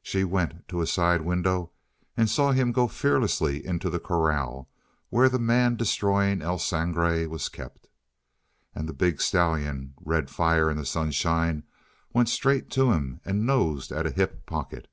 [0.00, 1.72] She went to a side window
[2.16, 4.68] and saw him go fearlessly into the corral
[5.08, 7.88] where the man destroying El Sangre was kept.
[8.76, 11.64] And the big stallion, red fire in the sunshine,
[12.12, 14.86] went straight to him and nosed at a hip pocket.